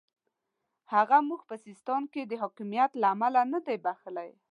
[0.93, 4.29] هغه موږ په سیستان کې د حکمیت له امله نه دی بخښلی.